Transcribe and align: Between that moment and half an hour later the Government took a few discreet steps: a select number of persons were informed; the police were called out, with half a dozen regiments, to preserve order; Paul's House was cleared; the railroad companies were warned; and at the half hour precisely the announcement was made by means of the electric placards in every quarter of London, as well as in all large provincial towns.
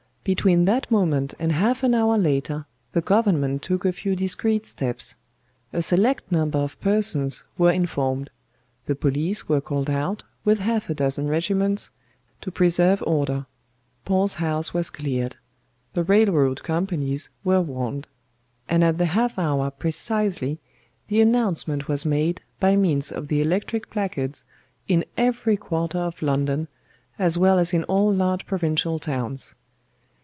Between 0.23 0.65
that 0.65 0.91
moment 0.91 1.33
and 1.39 1.51
half 1.51 1.81
an 1.81 1.95
hour 1.95 2.15
later 2.15 2.67
the 2.91 3.01
Government 3.01 3.63
took 3.63 3.85
a 3.85 3.91
few 3.91 4.15
discreet 4.15 4.67
steps: 4.67 5.15
a 5.73 5.81
select 5.81 6.31
number 6.31 6.59
of 6.59 6.79
persons 6.79 7.43
were 7.57 7.71
informed; 7.71 8.29
the 8.85 8.93
police 8.93 9.49
were 9.49 9.59
called 9.61 9.89
out, 9.89 10.23
with 10.45 10.59
half 10.59 10.91
a 10.91 10.93
dozen 10.93 11.27
regiments, 11.27 11.89
to 12.41 12.51
preserve 12.51 13.01
order; 13.07 13.47
Paul's 14.05 14.35
House 14.35 14.75
was 14.75 14.91
cleared; 14.91 15.37
the 15.95 16.03
railroad 16.03 16.61
companies 16.61 17.31
were 17.43 17.59
warned; 17.59 18.07
and 18.69 18.83
at 18.83 18.99
the 18.99 19.05
half 19.17 19.39
hour 19.39 19.71
precisely 19.71 20.59
the 21.07 21.19
announcement 21.19 21.87
was 21.87 22.05
made 22.05 22.41
by 22.59 22.75
means 22.75 23.11
of 23.11 23.27
the 23.27 23.41
electric 23.41 23.89
placards 23.89 24.45
in 24.87 25.03
every 25.17 25.57
quarter 25.57 25.97
of 25.97 26.21
London, 26.21 26.67
as 27.17 27.39
well 27.39 27.57
as 27.57 27.73
in 27.73 27.83
all 27.85 28.13
large 28.13 28.45
provincial 28.45 28.99
towns. 28.99 29.55